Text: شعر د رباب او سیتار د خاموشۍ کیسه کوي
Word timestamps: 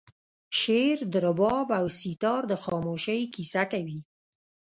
شعر 0.59 0.97
د 1.13 1.13
رباب 1.25 1.67
او 1.79 1.85
سیتار 1.99 2.41
د 2.51 2.53
خاموشۍ 2.63 3.21
کیسه 3.35 3.63
کوي 3.71 3.99